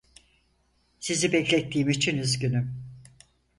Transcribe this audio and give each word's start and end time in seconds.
Sizi 0.99 1.33
beklettiğim 1.33 1.89
için 1.89 2.17
üzgünüm. 2.17 2.83